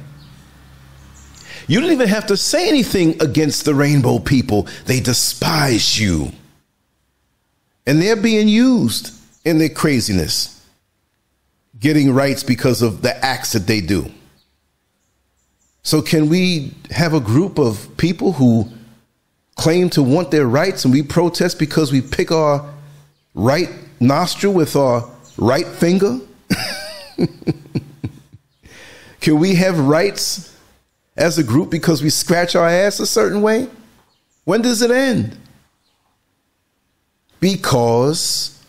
you 1.67 1.81
don't 1.81 1.93
even 1.93 2.09
have 2.09 2.27
to 2.27 2.37
say 2.37 2.69
anything 2.69 3.21
against 3.23 3.65
the 3.65 3.75
rainbow 3.75 4.19
people. 4.19 4.67
They 4.87 5.01
despise 5.01 6.01
you. 6.01 6.33
And 7.87 8.01
they're 8.01 8.17
being 8.17 8.49
used 8.49 9.15
in 9.45 9.59
their 9.59 9.69
craziness 9.69 10.63
getting 11.79 12.15
rights 12.15 12.43
because 12.43 12.81
of 12.83 13.03
the 13.03 13.17
acts 13.25 13.53
that 13.53 13.67
they 13.67 13.81
do. 13.81 14.11
So, 15.83 16.01
can 16.01 16.29
we 16.29 16.73
have 16.91 17.13
a 17.13 17.21
group 17.21 17.59
of 17.59 17.89
people 17.97 18.33
who 18.33 18.69
claim 19.57 19.91
to 19.91 20.03
want 20.03 20.31
their 20.31 20.47
rights 20.47 20.85
and 20.85 20.95
we 20.95 21.03
protest 21.03 21.59
because 21.59 21.91
we 21.91 22.01
pick 22.01 22.31
our 22.31 22.73
right 23.35 23.69
nostril 23.99 24.53
with 24.53 24.77
our 24.77 25.11
right 25.37 25.67
finger? 25.67 26.21
can 29.21 29.41
we 29.41 29.57
have 29.57 29.79
rights 29.81 30.57
as 31.17 31.39
a 31.39 31.43
group 31.43 31.71
because 31.71 32.01
we 32.01 32.11
scratch 32.11 32.55
our 32.55 32.69
ass 32.69 33.01
a 33.01 33.07
certain 33.07 33.43
way? 33.43 33.69
When 34.45 34.63
does 34.63 34.83
it 34.83 34.93
end? 34.93 35.37
Because 37.41 38.62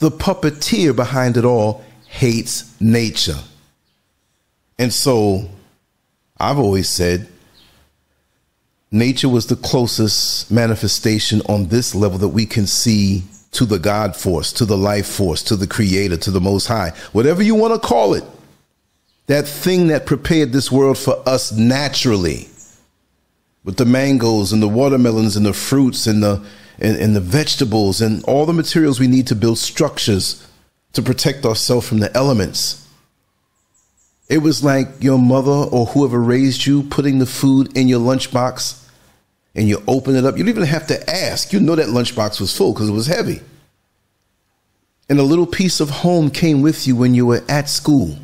the 0.00 0.10
puppeteer 0.10 0.94
behind 0.96 1.36
it 1.36 1.44
all 1.44 1.84
hates 2.08 2.78
nature. 2.80 3.38
And 4.78 4.92
so 4.92 5.48
I've 6.38 6.58
always 6.58 6.88
said 6.88 7.28
nature 8.90 9.28
was 9.28 9.46
the 9.46 9.56
closest 9.56 10.50
manifestation 10.50 11.42
on 11.48 11.68
this 11.68 11.94
level 11.94 12.18
that 12.18 12.28
we 12.28 12.46
can 12.46 12.66
see 12.66 13.22
to 13.52 13.64
the 13.64 13.78
God 13.78 14.16
force, 14.16 14.52
to 14.54 14.64
the 14.64 14.76
life 14.76 15.06
force, 15.06 15.42
to 15.44 15.56
the 15.56 15.66
creator, 15.66 16.16
to 16.16 16.30
the 16.30 16.40
most 16.40 16.66
high, 16.66 16.92
whatever 17.12 17.42
you 17.42 17.54
want 17.54 17.74
to 17.74 17.86
call 17.86 18.14
it. 18.14 18.24
That 19.26 19.46
thing 19.46 19.88
that 19.88 20.06
prepared 20.06 20.52
this 20.52 20.72
world 20.72 20.98
for 20.98 21.22
us 21.28 21.52
naturally 21.52 22.48
with 23.64 23.76
the 23.76 23.84
mangoes 23.84 24.52
and 24.52 24.62
the 24.62 24.68
watermelons 24.68 25.36
and 25.36 25.44
the 25.44 25.52
fruits 25.52 26.06
and 26.06 26.22
the 26.22 26.44
and, 26.80 26.96
and 26.96 27.14
the 27.14 27.20
vegetables 27.20 28.00
and 28.00 28.24
all 28.24 28.46
the 28.46 28.52
materials 28.52 28.98
we 28.98 29.06
need 29.06 29.26
to 29.26 29.34
build 29.34 29.58
structures 29.58 30.46
to 30.94 31.02
protect 31.02 31.44
ourselves 31.44 31.88
from 31.88 31.98
the 32.00 32.14
elements. 32.16 32.88
It 34.28 34.38
was 34.38 34.64
like 34.64 34.88
your 35.00 35.18
mother 35.18 35.50
or 35.50 35.86
whoever 35.86 36.20
raised 36.20 36.64
you 36.64 36.84
putting 36.84 37.18
the 37.18 37.26
food 37.26 37.76
in 37.76 37.88
your 37.88 38.00
lunchbox 38.00 38.86
and 39.54 39.68
you 39.68 39.82
open 39.88 40.14
it 40.14 40.24
up. 40.24 40.36
You 40.36 40.44
don't 40.44 40.50
even 40.50 40.62
have 40.64 40.86
to 40.86 41.10
ask. 41.10 41.52
You 41.52 41.60
know 41.60 41.74
that 41.74 41.88
lunchbox 41.88 42.40
was 42.40 42.56
full 42.56 42.72
because 42.72 42.88
it 42.88 42.92
was 42.92 43.06
heavy. 43.06 43.40
And 45.08 45.18
a 45.18 45.24
little 45.24 45.46
piece 45.46 45.80
of 45.80 45.90
home 45.90 46.30
came 46.30 46.62
with 46.62 46.86
you 46.86 46.94
when 46.94 47.14
you 47.14 47.26
were 47.26 47.42
at 47.48 47.68
school. 47.68 48.16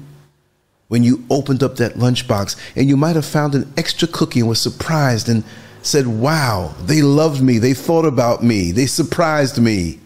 When 0.86 1.02
you 1.02 1.24
opened 1.28 1.64
up 1.64 1.76
that 1.76 1.94
lunchbox 1.94 2.56
and 2.76 2.88
you 2.88 2.96
might 2.96 3.16
have 3.16 3.26
found 3.26 3.56
an 3.56 3.72
extra 3.76 4.06
cookie 4.06 4.38
and 4.38 4.48
was 4.48 4.60
surprised 4.60 5.28
and 5.28 5.42
said, 5.86 6.06
Wow, 6.06 6.74
they 6.82 7.02
loved 7.02 7.42
me. 7.42 7.58
They 7.58 7.74
thought 7.74 8.04
about 8.04 8.42
me. 8.42 8.72
They 8.72 8.86
surprised 8.86 9.60
me. 9.60 10.00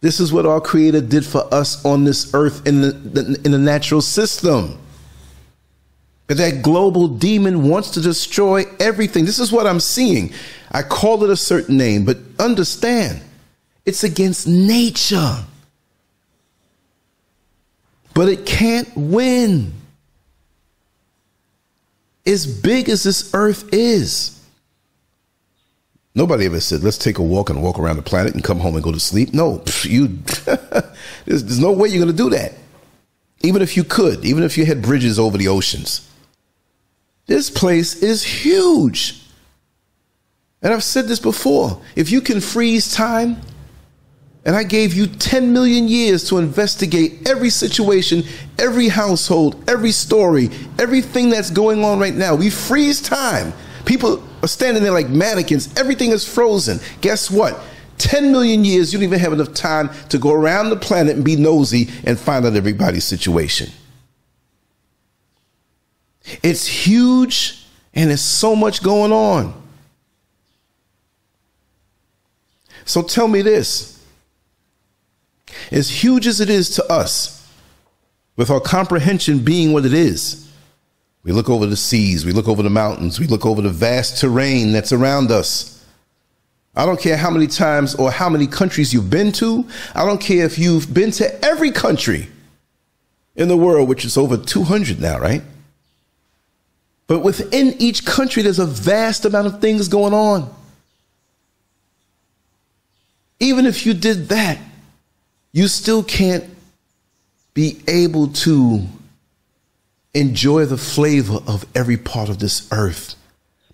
This 0.00 0.20
is 0.20 0.32
what 0.32 0.46
our 0.46 0.60
Creator 0.60 1.00
did 1.02 1.24
for 1.24 1.52
us 1.52 1.84
on 1.84 2.04
this 2.04 2.32
earth 2.34 2.66
in 2.66 2.82
the, 2.82 3.40
in 3.44 3.52
the 3.52 3.58
natural 3.58 4.02
system. 4.02 4.78
But 6.26 6.36
that 6.38 6.62
global 6.62 7.08
demon 7.08 7.68
wants 7.68 7.90
to 7.92 8.00
destroy 8.00 8.64
everything. 8.80 9.24
This 9.24 9.38
is 9.38 9.52
what 9.52 9.66
I'm 9.66 9.80
seeing. 9.80 10.32
I 10.70 10.82
call 10.82 11.22
it 11.24 11.30
a 11.30 11.36
certain 11.36 11.76
name, 11.76 12.04
but 12.04 12.18
understand 12.38 13.20
it's 13.84 14.02
against 14.02 14.46
nature. 14.46 15.36
But 18.14 18.28
it 18.28 18.44
can't 18.44 18.90
win. 18.96 19.72
As 22.26 22.46
big 22.46 22.88
as 22.88 23.04
this 23.04 23.32
earth 23.34 23.72
is, 23.72 24.35
Nobody 26.16 26.46
ever 26.46 26.60
said, 26.60 26.82
let's 26.82 26.96
take 26.96 27.18
a 27.18 27.22
walk 27.22 27.50
and 27.50 27.62
walk 27.62 27.78
around 27.78 27.96
the 27.96 28.02
planet 28.02 28.32
and 28.32 28.42
come 28.42 28.58
home 28.58 28.74
and 28.74 28.82
go 28.82 28.90
to 28.90 28.98
sleep. 28.98 29.34
No, 29.34 29.62
you, 29.82 30.08
there's, 31.26 31.44
there's 31.44 31.60
no 31.60 31.72
way 31.72 31.90
you're 31.90 32.02
going 32.02 32.16
to 32.16 32.22
do 32.22 32.30
that. 32.30 32.54
Even 33.42 33.60
if 33.60 33.76
you 33.76 33.84
could, 33.84 34.24
even 34.24 34.42
if 34.42 34.56
you 34.56 34.64
had 34.64 34.80
bridges 34.80 35.18
over 35.18 35.36
the 35.36 35.48
oceans. 35.48 36.10
This 37.26 37.50
place 37.50 38.02
is 38.02 38.22
huge. 38.22 39.20
And 40.62 40.72
I've 40.72 40.82
said 40.82 41.06
this 41.06 41.20
before. 41.20 41.82
If 41.94 42.10
you 42.10 42.22
can 42.22 42.40
freeze 42.40 42.94
time, 42.94 43.42
and 44.46 44.56
I 44.56 44.62
gave 44.62 44.94
you 44.94 45.08
10 45.08 45.52
million 45.52 45.86
years 45.86 46.26
to 46.30 46.38
investigate 46.38 47.28
every 47.28 47.50
situation, 47.50 48.22
every 48.58 48.88
household, 48.88 49.62
every 49.68 49.90
story, 49.90 50.48
everything 50.78 51.28
that's 51.28 51.50
going 51.50 51.84
on 51.84 51.98
right 51.98 52.14
now. 52.14 52.36
We 52.36 52.48
freeze 52.48 53.02
time. 53.02 53.52
People 53.86 54.22
are 54.42 54.48
standing 54.48 54.82
there 54.82 54.92
like 54.92 55.08
mannequins. 55.08 55.74
Everything 55.78 56.10
is 56.10 56.28
frozen. 56.28 56.80
Guess 57.00 57.30
what? 57.30 57.58
10 57.98 58.30
million 58.30 58.64
years, 58.64 58.92
you 58.92 58.98
don't 58.98 59.04
even 59.04 59.18
have 59.18 59.32
enough 59.32 59.54
time 59.54 59.88
to 60.10 60.18
go 60.18 60.32
around 60.32 60.68
the 60.68 60.76
planet 60.76 61.16
and 61.16 61.24
be 61.24 61.36
nosy 61.36 61.88
and 62.04 62.18
find 62.18 62.44
out 62.44 62.54
everybody's 62.54 63.04
situation. 63.04 63.70
It's 66.42 66.66
huge 66.66 67.64
and 67.94 68.10
there's 68.10 68.20
so 68.20 68.54
much 68.54 68.82
going 68.82 69.12
on. 69.12 69.54
So 72.84 73.02
tell 73.02 73.28
me 73.28 73.40
this 73.42 74.04
as 75.70 75.88
huge 76.02 76.26
as 76.26 76.40
it 76.40 76.50
is 76.50 76.70
to 76.70 76.84
us, 76.92 77.50
with 78.36 78.50
our 78.50 78.60
comprehension 78.60 79.38
being 79.38 79.72
what 79.72 79.86
it 79.86 79.94
is, 79.94 80.45
we 81.26 81.32
look 81.32 81.50
over 81.50 81.66
the 81.66 81.76
seas, 81.76 82.24
we 82.24 82.30
look 82.30 82.46
over 82.46 82.62
the 82.62 82.70
mountains, 82.70 83.18
we 83.18 83.26
look 83.26 83.44
over 83.44 83.60
the 83.60 83.68
vast 83.68 84.20
terrain 84.20 84.70
that's 84.70 84.92
around 84.92 85.32
us. 85.32 85.84
I 86.76 86.86
don't 86.86 87.00
care 87.00 87.16
how 87.16 87.30
many 87.30 87.48
times 87.48 87.96
or 87.96 88.12
how 88.12 88.28
many 88.28 88.46
countries 88.46 88.94
you've 88.94 89.10
been 89.10 89.32
to. 89.32 89.66
I 89.92 90.06
don't 90.06 90.20
care 90.20 90.46
if 90.46 90.56
you've 90.56 90.94
been 90.94 91.10
to 91.12 91.44
every 91.44 91.72
country 91.72 92.28
in 93.34 93.48
the 93.48 93.56
world, 93.56 93.88
which 93.88 94.04
is 94.04 94.16
over 94.16 94.36
200 94.36 95.00
now, 95.00 95.18
right? 95.18 95.42
But 97.08 97.20
within 97.20 97.74
each 97.80 98.04
country, 98.04 98.44
there's 98.44 98.60
a 98.60 98.66
vast 98.66 99.24
amount 99.24 99.48
of 99.48 99.60
things 99.60 99.88
going 99.88 100.14
on. 100.14 100.54
Even 103.40 103.66
if 103.66 103.84
you 103.84 103.94
did 103.94 104.28
that, 104.28 104.58
you 105.50 105.66
still 105.66 106.04
can't 106.04 106.44
be 107.52 107.80
able 107.88 108.28
to 108.28 108.86
enjoy 110.16 110.64
the 110.64 110.78
flavor 110.78 111.40
of 111.46 111.66
every 111.74 111.96
part 111.96 112.28
of 112.28 112.38
this 112.38 112.66
earth. 112.72 113.14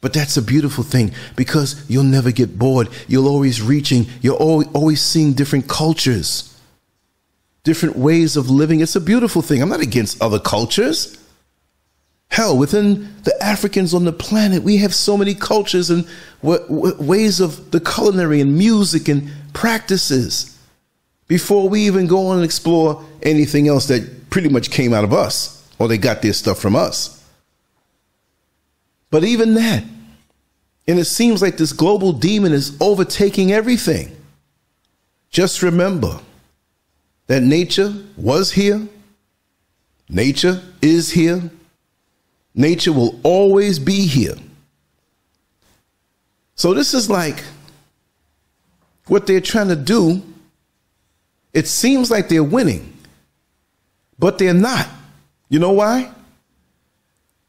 But 0.01 0.13
that's 0.13 0.37
a 0.37 0.43
beautiful 0.43 0.83
thing 0.83 1.13
because 1.37 1.89
you'll 1.89 2.03
never 2.03 2.33
get 2.33 2.59
bored. 2.59 2.89
You're 3.07 3.29
always 3.29 3.63
reaching, 3.63 4.07
you're 4.21 4.37
always 4.37 5.01
seeing 5.01 5.33
different 5.33 5.69
cultures, 5.69 6.59
different 7.63 7.97
ways 7.97 8.37
of 8.37 8.51
living. 8.51 8.81
It's 8.81 8.97
a 8.97 9.01
beautiful 9.01 9.43
thing. 9.43 9.63
I'm 9.63 9.69
not 9.69 9.81
against 9.81 10.21
other 10.21 10.41
cultures. 10.41 11.17
Hell, 12.29 12.59
within 12.59 13.15
the 13.23 13.43
Africans 13.43 13.95
on 13.95 14.05
the 14.05 14.13
planet, 14.13 14.65
we 14.65 14.79
have 14.79 14.95
so 14.95 15.17
many 15.17 15.35
cultures 15.35 15.91
and 15.91 16.09
ways 16.43 17.39
of 17.39 17.71
the 17.71 17.79
culinary 17.79 18.41
and 18.41 18.59
music 18.59 19.07
and 19.07 19.31
practices 19.53 20.59
before 21.29 21.69
we 21.69 21.83
even 21.83 22.09
go 22.09 22.27
on 22.29 22.37
and 22.37 22.45
explore 22.45 23.05
anything 23.23 23.69
else 23.69 23.87
that 23.87 24.31
pretty 24.31 24.49
much 24.49 24.71
came 24.71 24.93
out 24.93 25.05
of 25.05 25.13
us 25.13 25.62
or 25.83 25.89
they 25.89 25.99
got 25.99 26.23
their 26.23 26.33
stuff 26.33 26.61
from 26.61 26.77
us. 26.77 27.29
But 29.11 29.25
even 29.25 29.55
that, 29.55 29.83
and 30.87 30.97
it 30.97 31.07
seems 31.07 31.43
like 31.43 31.57
this 31.57 31.73
global 31.73 32.13
demon 32.13 32.53
is 32.53 32.81
overtaking 32.81 33.51
everything. 33.51 34.17
Just 35.31 35.61
remember 35.61 36.21
that 37.27 37.43
nature 37.43 37.93
was 38.17 38.53
here, 38.53 38.87
nature 40.09 40.63
is 40.81 41.11
here, 41.11 41.51
nature 42.55 42.93
will 42.93 43.19
always 43.25 43.81
be 43.81 44.07
here. 44.07 44.37
So, 46.55 46.75
this 46.75 46.95
is 46.95 47.11
like 47.11 47.43
what 49.09 49.27
they're 49.27 49.41
trying 49.41 49.67
to 49.67 49.75
do. 49.75 50.23
It 51.53 51.67
seems 51.67 52.09
like 52.09 52.29
they're 52.29 52.45
winning, 52.45 52.97
but 54.17 54.39
they're 54.39 54.55
not. 54.55 54.89
You 55.53 55.59
know 55.59 55.73
why? 55.73 56.11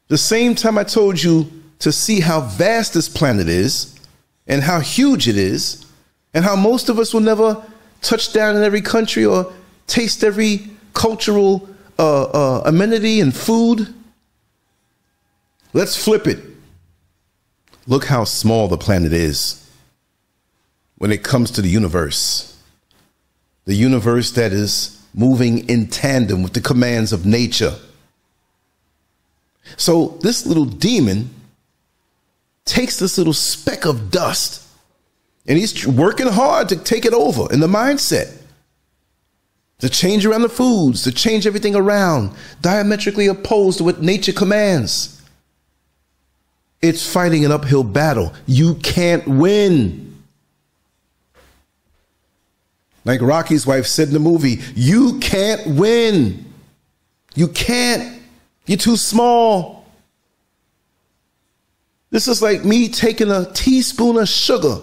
The 0.08 0.18
same 0.18 0.54
time 0.54 0.76
I 0.76 0.84
told 0.84 1.22
you 1.22 1.50
to 1.78 1.90
see 1.90 2.20
how 2.20 2.42
vast 2.42 2.92
this 2.92 3.08
planet 3.08 3.48
is 3.48 3.98
and 4.46 4.62
how 4.62 4.80
huge 4.80 5.26
it 5.26 5.38
is, 5.38 5.86
and 6.34 6.44
how 6.44 6.54
most 6.54 6.90
of 6.90 6.98
us 6.98 7.14
will 7.14 7.22
never 7.22 7.64
touch 8.02 8.34
down 8.34 8.56
in 8.56 8.62
every 8.62 8.82
country 8.82 9.24
or 9.24 9.50
taste 9.86 10.22
every 10.22 10.68
cultural 10.92 11.66
uh, 11.98 12.24
uh, 12.24 12.62
amenity 12.66 13.20
and 13.20 13.34
food. 13.34 13.94
Let's 15.72 15.96
flip 15.96 16.26
it. 16.26 16.44
Look 17.86 18.04
how 18.04 18.24
small 18.24 18.68
the 18.68 18.76
planet 18.76 19.14
is 19.14 19.66
when 20.98 21.10
it 21.10 21.24
comes 21.24 21.50
to 21.52 21.62
the 21.62 21.70
universe. 21.70 22.54
The 23.64 23.74
universe 23.74 24.30
that 24.32 24.52
is 24.52 25.02
moving 25.14 25.66
in 25.70 25.86
tandem 25.86 26.42
with 26.42 26.52
the 26.52 26.60
commands 26.60 27.10
of 27.10 27.24
nature. 27.24 27.74
So 29.76 30.18
this 30.20 30.46
little 30.46 30.64
demon 30.64 31.30
takes 32.64 32.98
this 32.98 33.18
little 33.18 33.32
speck 33.32 33.84
of 33.84 34.10
dust 34.10 34.66
and 35.46 35.58
he's 35.58 35.86
working 35.86 36.26
hard 36.26 36.70
to 36.70 36.76
take 36.76 37.04
it 37.04 37.12
over 37.12 37.52
in 37.52 37.60
the 37.60 37.66
mindset 37.66 38.34
to 39.80 39.88
change 39.90 40.24
around 40.24 40.42
the 40.42 40.48
foods, 40.48 41.02
to 41.02 41.12
change 41.12 41.46
everything 41.46 41.74
around, 41.74 42.30
diametrically 42.62 43.26
opposed 43.26 43.78
to 43.78 43.84
what 43.84 44.00
nature 44.00 44.32
commands. 44.32 45.20
It's 46.80 47.10
fighting 47.10 47.44
an 47.44 47.52
uphill 47.52 47.84
battle. 47.84 48.32
You 48.46 48.76
can't 48.76 49.26
win. 49.26 50.22
Like 53.04 53.20
Rocky's 53.20 53.66
wife 53.66 53.86
said 53.86 54.08
in 54.08 54.14
the 54.14 54.20
movie, 54.20 54.60
you 54.74 55.18
can't 55.20 55.66
win. 55.66 56.46
You 57.34 57.48
can't. 57.48 58.13
You're 58.66 58.78
too 58.78 58.96
small. 58.96 59.84
This 62.10 62.28
is 62.28 62.40
like 62.40 62.64
me 62.64 62.88
taking 62.88 63.30
a 63.30 63.50
teaspoon 63.52 64.16
of 64.18 64.28
sugar 64.28 64.78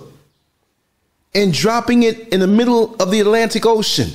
and 1.34 1.54
dropping 1.54 2.04
it 2.04 2.28
in 2.30 2.40
the 2.40 2.48
middle 2.48 2.96
of 2.96 3.10
the 3.10 3.22
Atlantic 3.22 3.66
Ocean, 3.66 4.10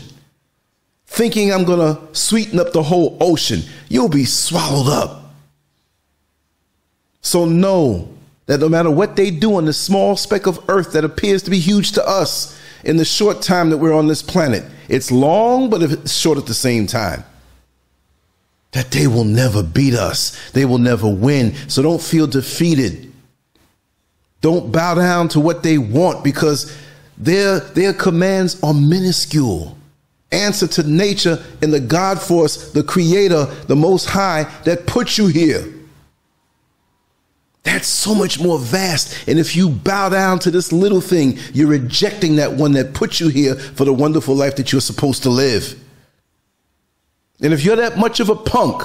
thinking 1.07 1.53
I'm 1.53 1.65
going 1.65 1.79
to 1.79 2.15
sweeten 2.15 2.61
up 2.61 2.73
the 2.73 2.83
whole 2.83 3.17
ocean. 3.21 3.63
You'll 3.89 4.09
be 4.09 4.27
swallowed 4.27 4.89
up. 4.89 5.35
So 7.23 7.45
know 7.45 8.09
that 8.45 8.61
no 8.61 8.69
matter 8.69 8.91
what 8.91 9.17
they 9.17 9.31
do 9.31 9.57
on 9.57 9.65
this 9.65 9.79
small 9.79 10.17
speck 10.17 10.47
of 10.47 10.63
earth 10.69 10.93
that 10.93 11.05
appears 11.05 11.43
to 11.45 11.51
be 11.51 11.59
huge 11.59 11.93
to 11.93 12.07
us 12.07 12.57
in 12.85 12.99
the 12.99 13.05
short 13.05 13.43
time 13.43 13.71
that 13.71 13.79
we're 13.79 13.95
on 13.95 14.07
this 14.07 14.23
planet, 14.23 14.65
it's 14.89 15.11
long, 15.11 15.71
but 15.71 15.83
it's 15.83 16.13
short 16.13 16.39
at 16.39 16.47
the 16.47 16.55
same 16.55 16.87
time. 16.87 17.25
That 18.77 18.91
they 18.91 19.07
will 19.07 19.25
never 19.25 19.63
beat 19.63 19.95
us. 19.95 20.39
They 20.51 20.67
will 20.67 20.77
never 20.77 21.09
win. 21.09 21.55
So 21.67 21.81
don't 21.81 22.03
feel 22.03 22.27
defeated. 22.27 23.11
Don't 24.43 24.71
bow 24.71 24.97
down 24.97 25.29
to 25.29 25.41
what 25.41 25.63
they 25.63 25.79
want 25.79 26.23
because 26.23 26.77
their, 27.17 27.61
their 27.61 27.95
commands 27.95 28.63
are 28.63 28.75
minuscule. 28.75 29.79
Answer 30.31 30.67
to 30.67 30.83
nature 30.83 31.43
and 31.63 31.73
the 31.73 31.81
God 31.81 32.21
force, 32.21 32.71
the 32.73 32.83
creator, 32.83 33.47
the 33.67 33.75
most 33.75 34.05
high 34.05 34.43
that 34.67 34.87
put 34.87 35.17
you 35.17 35.29
here. 35.29 35.73
That's 37.63 37.89
so 37.89 38.15
much 38.15 38.39
more 38.39 38.59
vast. 38.59 39.27
And 39.27 39.39
if 39.39 39.57
you 39.57 39.71
bow 39.71 40.11
down 40.11 40.39
to 40.41 40.51
this 40.51 40.71
little 40.71 41.01
thing, 41.01 41.39
you're 41.55 41.69
rejecting 41.69 42.37
that 42.37 42.53
one 42.53 42.73
that 42.73 42.93
put 42.93 43.21
you 43.21 43.29
here 43.29 43.55
for 43.55 43.87
the 43.87 43.95
wonderful 43.95 44.35
life 44.35 44.57
that 44.57 44.71
you're 44.71 44.83
supposed 44.83 45.23
to 45.23 45.31
live. 45.31 45.83
And 47.41 47.53
if 47.53 47.65
you're 47.65 47.77
that 47.77 47.99
much 47.99 48.21
of 48.21 48.29
a 48.29 48.35
punk, 48.35 48.83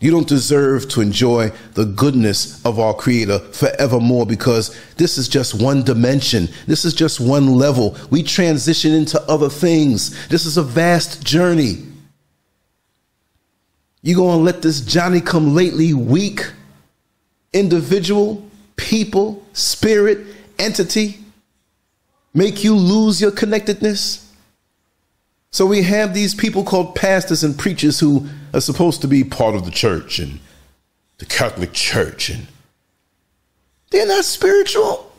you 0.00 0.10
don't 0.10 0.26
deserve 0.26 0.88
to 0.90 1.00
enjoy 1.00 1.52
the 1.74 1.84
goodness 1.84 2.64
of 2.64 2.78
our 2.78 2.94
Creator 2.94 3.38
forevermore 3.38 4.24
because 4.26 4.74
this 4.96 5.18
is 5.18 5.28
just 5.28 5.60
one 5.60 5.82
dimension. 5.82 6.48
This 6.66 6.84
is 6.84 6.94
just 6.94 7.20
one 7.20 7.54
level. 7.54 7.96
We 8.10 8.22
transition 8.22 8.92
into 8.92 9.20
other 9.30 9.50
things. 9.50 10.28
This 10.28 10.46
is 10.46 10.56
a 10.56 10.62
vast 10.62 11.24
journey. 11.24 11.84
You 14.02 14.16
to 14.38 14.42
let 14.42 14.62
this 14.62 14.80
Johnny 14.80 15.20
come 15.20 15.54
lately 15.54 15.92
weak 15.92 16.50
individual, 17.52 18.48
people, 18.76 19.44
spirit, 19.52 20.26
entity 20.58 21.20
make 22.34 22.62
you 22.64 22.74
lose 22.74 23.20
your 23.20 23.32
connectedness? 23.32 24.29
So 25.52 25.66
we 25.66 25.82
have 25.82 26.14
these 26.14 26.34
people 26.34 26.64
called 26.64 26.94
pastors 26.94 27.42
and 27.42 27.58
preachers 27.58 27.98
who 27.98 28.28
are 28.54 28.60
supposed 28.60 29.00
to 29.02 29.08
be 29.08 29.24
part 29.24 29.54
of 29.54 29.64
the 29.64 29.70
church 29.70 30.18
and 30.18 30.38
the 31.18 31.26
Catholic 31.26 31.72
Church, 31.72 32.30
and 32.30 32.46
they're 33.90 34.06
not 34.06 34.24
spiritual. 34.24 35.12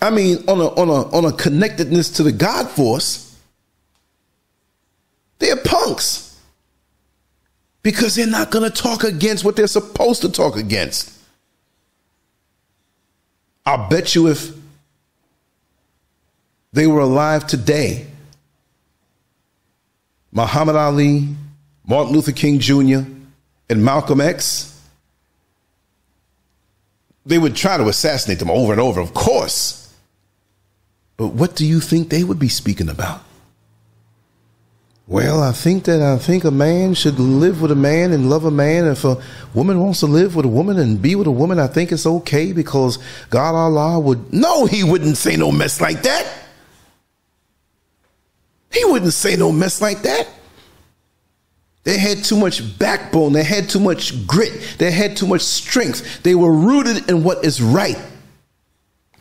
I 0.00 0.10
mean, 0.10 0.38
on 0.48 0.60
a 0.60 0.68
on 0.68 0.88
a 0.88 1.10
on 1.14 1.24
a 1.24 1.32
connectedness 1.32 2.10
to 2.12 2.22
the 2.22 2.32
God 2.32 2.68
force, 2.68 3.36
they're 5.40 5.56
punks 5.56 6.40
because 7.82 8.14
they're 8.14 8.26
not 8.26 8.50
going 8.50 8.70
to 8.70 8.82
talk 8.82 9.02
against 9.02 9.44
what 9.44 9.56
they're 9.56 9.66
supposed 9.66 10.22
to 10.22 10.30
talk 10.30 10.56
against. 10.56 11.12
I'll 13.66 13.88
bet 13.88 14.14
you 14.14 14.28
if 14.28 14.52
they 16.72 16.86
were 16.86 17.00
alive 17.00 17.46
today, 17.46 18.06
Muhammad 20.32 20.76
Ali, 20.76 21.28
Martin 21.86 22.12
Luther 22.12 22.32
King 22.32 22.58
Jr., 22.58 23.00
and 23.70 23.84
Malcolm 23.84 24.20
X, 24.20 24.80
they 27.26 27.38
would 27.38 27.54
try 27.54 27.76
to 27.76 27.88
assassinate 27.88 28.38
them 28.38 28.50
over 28.50 28.72
and 28.72 28.80
over, 28.80 29.00
of 29.00 29.12
course. 29.12 29.94
But 31.16 31.28
what 31.28 31.54
do 31.56 31.66
you 31.66 31.80
think 31.80 32.08
they 32.08 32.24
would 32.24 32.38
be 32.38 32.48
speaking 32.48 32.88
about? 32.88 33.22
Well, 35.06 35.42
I 35.42 35.52
think 35.52 35.84
that 35.84 36.02
I 36.02 36.18
think 36.18 36.44
a 36.44 36.50
man 36.50 36.92
should 36.92 37.18
live 37.18 37.62
with 37.62 37.70
a 37.70 37.74
man 37.74 38.12
and 38.12 38.28
love 38.28 38.44
a 38.44 38.50
man. 38.50 38.86
If 38.86 39.04
a 39.04 39.16
woman 39.54 39.80
wants 39.80 40.00
to 40.00 40.06
live 40.06 40.36
with 40.36 40.44
a 40.44 40.50
woman 40.50 40.78
and 40.78 41.00
be 41.00 41.14
with 41.14 41.26
a 41.26 41.30
woman, 41.30 41.58
I 41.58 41.66
think 41.66 41.92
it's 41.92 42.06
okay 42.06 42.52
because 42.52 42.98
God 43.30 43.54
Allah 43.54 43.98
would. 43.98 44.32
No, 44.32 44.66
He 44.66 44.84
wouldn't 44.84 45.16
say 45.16 45.36
no 45.36 45.50
mess 45.50 45.80
like 45.80 46.02
that. 46.02 46.30
He 48.78 48.84
wouldn't 48.84 49.12
say 49.12 49.34
no 49.34 49.50
mess 49.50 49.80
like 49.80 50.02
that. 50.02 50.28
They 51.82 51.98
had 51.98 52.22
too 52.22 52.36
much 52.36 52.78
backbone. 52.78 53.32
They 53.32 53.42
had 53.42 53.68
too 53.68 53.80
much 53.80 54.24
grit. 54.26 54.76
They 54.78 54.92
had 54.92 55.16
too 55.16 55.26
much 55.26 55.40
strength. 55.40 56.22
They 56.22 56.34
were 56.36 56.52
rooted 56.52 57.08
in 57.10 57.24
what 57.24 57.44
is 57.44 57.60
right. 57.60 57.98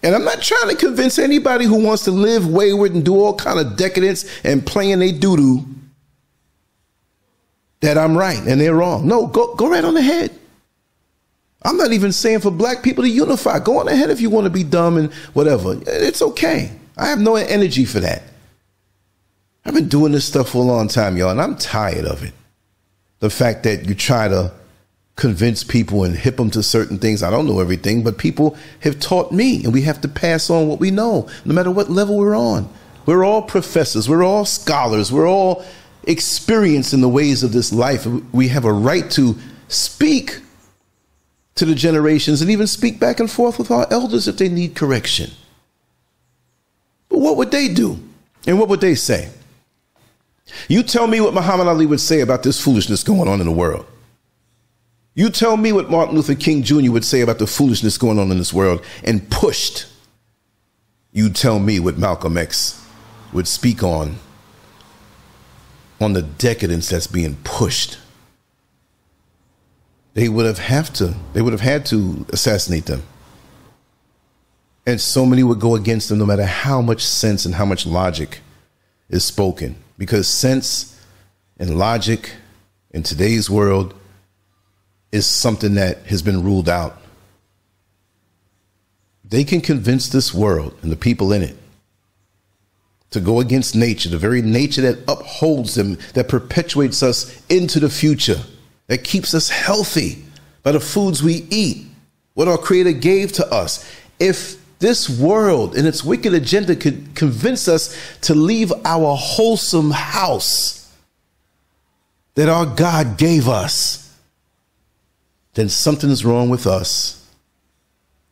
And 0.03 0.13
I'm 0.13 0.23
not 0.23 0.43
trying 0.43 0.69
to 0.69 0.75
convince 0.75 1.17
anybody 1.17 1.65
who 1.65 1.83
wants 1.83 2.03
to 2.03 2.11
live 2.11 2.47
wayward 2.47 2.93
and 2.93 3.03
do 3.03 3.15
all 3.19 3.33
kind 3.33 3.59
of 3.59 3.77
decadence 3.77 4.25
and 4.43 4.65
playing 4.65 5.01
a 5.01 5.11
doo 5.11 5.37
doo 5.37 5.65
that 7.79 7.97
I'm 7.97 8.15
right 8.15 8.39
and 8.39 8.61
they're 8.61 8.75
wrong. 8.75 9.07
No, 9.07 9.25
go, 9.25 9.55
go 9.55 9.69
right 9.69 9.83
on 9.83 9.97
ahead. 9.97 10.31
I'm 11.63 11.77
not 11.77 11.93
even 11.93 12.11
saying 12.11 12.41
for 12.41 12.51
black 12.51 12.83
people 12.83 13.03
to 13.05 13.09
unify. 13.09 13.59
Go 13.59 13.79
on 13.79 13.87
ahead 13.87 14.11
if 14.11 14.21
you 14.21 14.29
want 14.29 14.45
to 14.45 14.51
be 14.51 14.63
dumb 14.63 14.97
and 14.97 15.11
whatever. 15.33 15.79
It's 15.87 16.21
okay. 16.21 16.71
I 16.95 17.07
have 17.07 17.19
no 17.19 17.35
energy 17.35 17.85
for 17.85 17.99
that. 18.01 18.21
I've 19.67 19.73
been 19.73 19.89
doing 19.89 20.13
this 20.13 20.23
stuff 20.23 20.49
for 20.49 20.59
a 20.59 20.61
long 20.61 20.87
time, 20.87 21.17
y'all, 21.17 21.29
and 21.29 21.41
I'm 21.41 21.57
tired 21.57 22.05
of 22.05 22.23
it. 22.23 22.31
The 23.19 23.29
fact 23.29 23.63
that 23.63 23.85
you 23.85 23.95
try 23.95 24.29
to 24.29 24.53
convince 25.17 25.63
people 25.63 26.05
and 26.05 26.15
hip 26.15 26.37
them 26.37 26.49
to 26.51 26.63
certain 26.63 26.99
things. 26.99 27.21
I 27.21 27.29
don't 27.29 27.47
know 27.47 27.59
everything, 27.59 28.01
but 28.01 28.17
people 28.17 28.55
have 28.79 28.97
taught 28.99 29.33
me, 29.33 29.63
and 29.65 29.73
we 29.73 29.81
have 29.81 29.99
to 30.01 30.07
pass 30.07 30.49
on 30.49 30.69
what 30.69 30.79
we 30.79 30.89
know, 30.89 31.27
no 31.43 31.53
matter 31.53 31.69
what 31.69 31.89
level 31.89 32.17
we're 32.17 32.37
on. 32.37 32.69
We're 33.05 33.25
all 33.25 33.41
professors, 33.41 34.07
we're 34.07 34.23
all 34.23 34.45
scholars, 34.45 35.11
we're 35.11 35.27
all 35.27 35.65
experience 36.03 36.93
in 36.93 37.01
the 37.01 37.09
ways 37.09 37.43
of 37.43 37.51
this 37.51 37.73
life. 37.73 38.05
We 38.31 38.47
have 38.47 38.63
a 38.63 38.71
right 38.71 39.09
to 39.11 39.35
speak 39.67 40.39
to 41.55 41.65
the 41.65 41.75
generations 41.75 42.41
and 42.41 42.49
even 42.49 42.67
speak 42.67 42.99
back 42.99 43.19
and 43.19 43.29
forth 43.29 43.57
with 43.57 43.71
our 43.71 43.87
elders 43.91 44.29
if 44.29 44.37
they 44.37 44.47
need 44.47 44.75
correction. 44.75 45.31
But 47.09 47.19
what 47.19 47.35
would 47.35 47.51
they 47.51 47.67
do? 47.67 47.99
And 48.45 48.59
what 48.59 48.69
would 48.69 48.79
they 48.81 48.95
say? 48.95 49.31
You 50.67 50.83
tell 50.83 51.07
me 51.07 51.21
what 51.21 51.33
Muhammad 51.33 51.67
Ali 51.67 51.85
would 51.85 51.99
say 51.99 52.21
about 52.21 52.43
this 52.43 52.61
foolishness 52.61 53.03
going 53.03 53.27
on 53.27 53.39
in 53.39 53.45
the 53.45 53.51
world. 53.51 53.85
You 55.13 55.29
tell 55.29 55.57
me 55.57 55.71
what 55.71 55.89
Martin 55.89 56.15
Luther 56.15 56.35
King 56.35 56.61
Jr. 56.63 56.91
would 56.91 57.05
say 57.05 57.21
about 57.21 57.39
the 57.39 57.47
foolishness 57.47 57.97
going 57.97 58.19
on 58.19 58.31
in 58.31 58.37
this 58.37 58.53
world 58.53 58.83
and 59.03 59.29
pushed. 59.31 59.87
You 61.11 61.29
tell 61.29 61.57
me 61.57 61.79
what 61.79 61.97
Malcolm 61.97 62.37
X 62.37 62.85
would 63.33 63.47
speak 63.47 63.81
on 63.81 64.17
on 65.99 66.13
the 66.13 66.21
decadence 66.21 66.89
that's 66.89 67.07
being 67.07 67.37
pushed. 67.43 67.97
They 70.13 70.29
would 70.29 70.45
have 70.45 70.59
have 70.59 70.93
to, 70.93 71.15
they 71.33 71.41
would 71.41 71.53
have 71.53 71.61
had 71.61 71.85
to 71.87 72.25
assassinate 72.29 72.85
them. 72.85 73.03
And 74.85 75.01
so 75.01 75.25
many 75.25 75.43
would 75.43 75.59
go 75.59 75.75
against 75.75 76.09
them 76.09 76.19
no 76.19 76.25
matter 76.25 76.45
how 76.45 76.81
much 76.81 77.03
sense 77.03 77.45
and 77.45 77.55
how 77.55 77.65
much 77.65 77.85
logic 77.85 78.39
is 79.09 79.25
spoken. 79.25 79.75
Because 79.97 80.27
sense 80.27 80.99
and 81.57 81.77
logic 81.77 82.33
in 82.91 83.03
today's 83.03 83.49
world 83.49 83.93
is 85.11 85.25
something 85.25 85.75
that 85.75 86.05
has 86.07 86.21
been 86.21 86.43
ruled 86.43 86.69
out. 86.69 87.01
They 89.23 89.43
can 89.43 89.61
convince 89.61 90.07
this 90.07 90.33
world 90.33 90.77
and 90.81 90.91
the 90.91 90.97
people 90.97 91.33
in 91.33 91.41
it 91.41 91.57
to 93.11 93.19
go 93.19 93.39
against 93.39 93.75
nature, 93.75 94.09
the 94.09 94.17
very 94.17 94.41
nature 94.41 94.81
that 94.81 94.99
upholds 95.07 95.75
them, 95.75 95.97
that 96.13 96.27
perpetuates 96.27 97.01
us 97.01 97.41
into 97.49 97.79
the 97.79 97.89
future, 97.89 98.41
that 98.87 99.03
keeps 99.03 99.33
us 99.33 99.49
healthy 99.49 100.23
by 100.63 100.71
the 100.71 100.79
foods 100.79 101.23
we 101.23 101.47
eat, 101.49 101.85
what 102.33 102.47
our 102.47 102.57
Creator 102.57 102.93
gave 102.93 103.31
to 103.33 103.47
us. 103.51 103.89
If 104.19 104.63
this 104.79 105.09
world 105.09 105.75
and 105.75 105.87
its 105.87 106.03
wicked 106.03 106.33
agenda 106.33 106.75
could 106.75 107.15
convince 107.15 107.67
us 107.67 107.97
to 108.21 108.35
leave 108.35 108.71
our 108.85 109.15
wholesome 109.15 109.91
house 109.91 110.77
that 112.35 112.49
our 112.49 112.67
God 112.67 113.17
gave 113.17 113.47
us, 113.47 114.15
then 115.55 115.69
something's 115.69 116.23
wrong 116.23 116.49
with 116.49 116.67
us. 116.67 117.25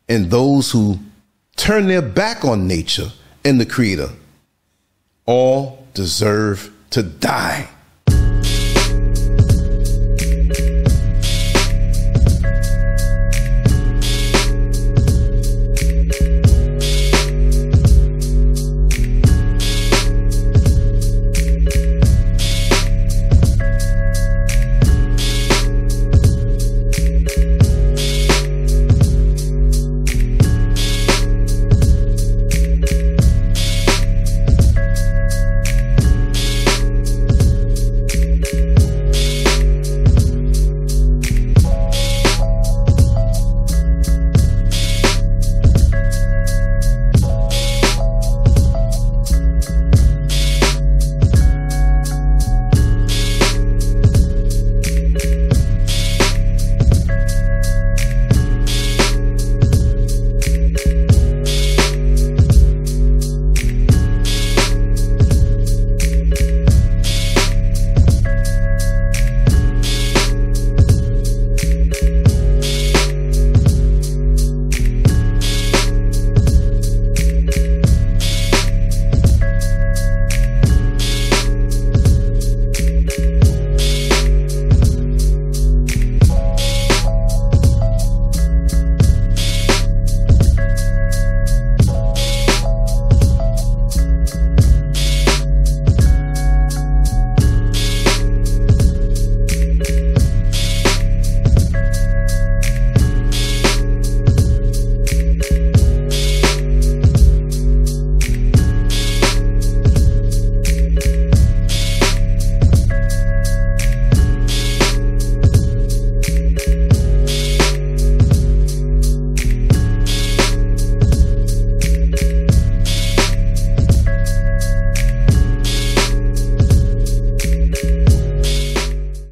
And 0.08 0.30
those 0.30 0.72
who 0.72 1.00
turn 1.56 1.88
their 1.88 2.04
back 2.04 2.46
on 2.46 2.68
nature 2.68 3.12
and 3.44 3.60
the 3.60 3.66
Creator 3.66 4.10
all 5.26 5.88
deserve 5.96 6.72
to 6.92 7.02
die. 7.02 7.68